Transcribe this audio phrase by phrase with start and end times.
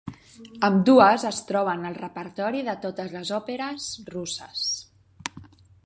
[0.67, 4.69] Ambdues es troben al repertori de totes les òperes russes.